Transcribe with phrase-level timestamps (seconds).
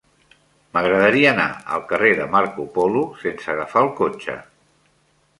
[0.75, 1.43] M'agradaria anar
[1.75, 4.35] al carrer de Marco Polo sense agafar el cotxe.